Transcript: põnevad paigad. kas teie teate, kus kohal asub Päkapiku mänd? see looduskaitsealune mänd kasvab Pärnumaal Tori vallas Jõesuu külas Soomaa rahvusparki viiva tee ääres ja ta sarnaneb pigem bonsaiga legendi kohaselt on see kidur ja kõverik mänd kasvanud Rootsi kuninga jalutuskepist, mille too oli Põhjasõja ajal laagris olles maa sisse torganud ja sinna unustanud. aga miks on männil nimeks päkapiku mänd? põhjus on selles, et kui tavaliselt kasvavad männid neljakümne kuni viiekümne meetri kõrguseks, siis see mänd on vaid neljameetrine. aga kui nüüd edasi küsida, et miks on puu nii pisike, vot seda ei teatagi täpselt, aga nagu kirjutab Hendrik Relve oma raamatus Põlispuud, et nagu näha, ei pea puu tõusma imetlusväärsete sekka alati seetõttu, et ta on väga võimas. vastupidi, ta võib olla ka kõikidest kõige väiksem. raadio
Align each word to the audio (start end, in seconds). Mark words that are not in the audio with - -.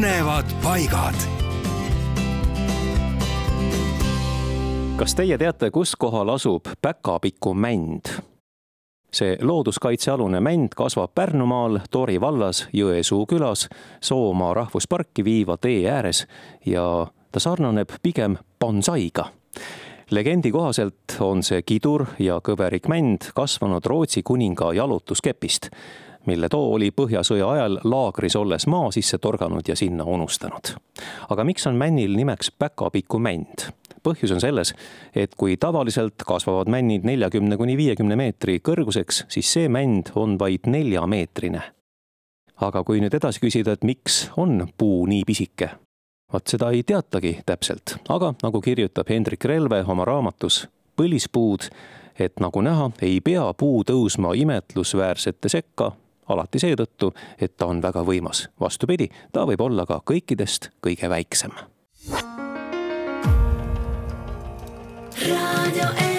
põnevad 0.00 0.48
paigad. 0.62 1.14
kas 4.96 5.14
teie 5.14 5.36
teate, 5.38 5.68
kus 5.70 5.92
kohal 5.96 6.28
asub 6.32 6.64
Päkapiku 6.82 7.52
mänd? 7.54 8.08
see 9.12 9.36
looduskaitsealune 9.42 10.40
mänd 10.40 10.72
kasvab 10.76 11.12
Pärnumaal 11.14 11.82
Tori 11.90 12.20
vallas 12.20 12.62
Jõesuu 12.72 13.26
külas 13.28 13.68
Soomaa 14.00 14.54
rahvusparki 14.54 15.24
viiva 15.24 15.58
tee 15.60 15.84
ääres 15.90 16.24
ja 16.66 17.06
ta 17.32 17.40
sarnaneb 17.40 17.92
pigem 18.02 18.38
bonsaiga 18.60 19.28
legendi 20.10 20.50
kohaselt 20.50 21.20
on 21.20 21.42
see 21.42 21.60
kidur 21.62 22.06
ja 22.18 22.40
kõverik 22.40 22.88
mänd 22.88 23.34
kasvanud 23.34 23.84
Rootsi 23.84 24.22
kuninga 24.22 24.72
jalutuskepist, 24.72 25.68
mille 26.30 26.48
too 26.48 26.72
oli 26.76 26.92
Põhjasõja 26.94 27.50
ajal 27.50 27.80
laagris 27.84 28.36
olles 28.38 28.66
maa 28.70 28.90
sisse 28.94 29.18
torganud 29.18 29.66
ja 29.68 29.76
sinna 29.76 30.04
unustanud. 30.04 30.74
aga 31.28 31.44
miks 31.44 31.66
on 31.66 31.78
männil 31.80 32.16
nimeks 32.16 32.52
päkapiku 32.58 33.18
mänd? 33.18 33.70
põhjus 34.02 34.32
on 34.34 34.40
selles, 34.40 34.72
et 35.14 35.34
kui 35.36 35.56
tavaliselt 35.60 36.24
kasvavad 36.26 36.70
männid 36.72 37.04
neljakümne 37.04 37.56
kuni 37.60 37.76
viiekümne 37.76 38.16
meetri 38.16 38.58
kõrguseks, 38.64 39.24
siis 39.28 39.52
see 39.52 39.68
mänd 39.68 40.12
on 40.14 40.38
vaid 40.40 40.66
neljameetrine. 40.66 41.62
aga 42.60 42.84
kui 42.84 43.00
nüüd 43.00 43.14
edasi 43.16 43.40
küsida, 43.40 43.72
et 43.72 43.84
miks 43.84 44.30
on 44.36 44.66
puu 44.78 45.06
nii 45.06 45.24
pisike, 45.26 45.70
vot 46.32 46.46
seda 46.46 46.70
ei 46.70 46.82
teatagi 46.82 47.38
täpselt, 47.46 47.96
aga 48.08 48.34
nagu 48.42 48.60
kirjutab 48.60 49.08
Hendrik 49.08 49.44
Relve 49.44 49.84
oma 49.86 50.04
raamatus 50.04 50.66
Põlispuud, 51.00 51.70
et 52.20 52.40
nagu 52.40 52.60
näha, 52.60 52.90
ei 53.00 53.20
pea 53.24 53.46
puu 53.56 53.80
tõusma 53.88 54.34
imetlusväärsete 54.36 55.48
sekka 55.48 55.92
alati 56.30 56.58
seetõttu, 56.62 57.12
et 57.40 57.56
ta 57.56 57.66
on 57.66 57.82
väga 57.82 58.04
võimas. 58.06 58.48
vastupidi, 58.60 59.10
ta 59.32 59.46
võib 59.46 59.60
olla 59.60 59.86
ka 59.86 60.00
kõikidest 60.04 60.70
kõige 60.82 61.08
väiksem. 61.08 61.52
raadio 65.28 66.09